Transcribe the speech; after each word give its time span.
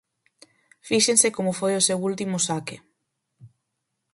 Fíxense 0.87 1.27
como 1.37 1.51
foi 1.59 1.73
o 1.75 1.85
seu 1.87 1.99
último 2.09 2.37
saque. 2.47 2.75